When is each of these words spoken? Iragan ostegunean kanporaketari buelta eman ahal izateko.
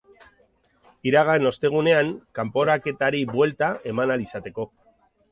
Iragan 1.09 1.43
ostegunean 1.49 2.09
kanporaketari 2.39 3.19
buelta 3.35 3.69
eman 3.91 4.15
ahal 4.15 4.25
izateko. 4.25 4.67